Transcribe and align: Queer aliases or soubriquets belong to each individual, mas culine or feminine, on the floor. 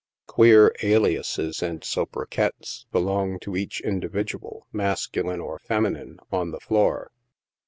Queer 0.25 0.73
aliases 0.81 1.61
or 1.61 1.77
soubriquets 1.83 2.87
belong 2.91 3.37
to 3.37 3.55
each 3.55 3.79
individual, 3.81 4.65
mas 4.71 5.05
culine 5.05 5.39
or 5.43 5.59
feminine, 5.59 6.17
on 6.31 6.49
the 6.49 6.59
floor. 6.59 7.11